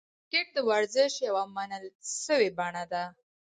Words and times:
کرکټ 0.31 0.49
د 0.55 0.57
ورزش 0.69 1.13
یوه 1.27 1.43
منل 1.55 1.83
سوې 2.25 2.49
بڼه 2.57 2.83
ده. 2.91 3.03